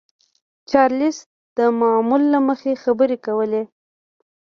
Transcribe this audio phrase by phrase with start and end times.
[0.69, 1.17] چارليس
[1.57, 3.63] د معمول له مخې خبرې کولې.